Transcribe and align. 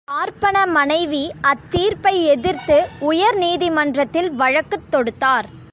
பார்ப்பன 0.05 0.65
மனைவி 0.65 1.31
அத்தீர்ப்பை 1.41 2.23
எதிர்த்து, 2.23 2.87
உயர் 2.99 3.35
நீதிமன்றத்தில் 3.35 4.31
வழக்குத் 4.31 4.95
தொடுத்தார். 4.95 5.47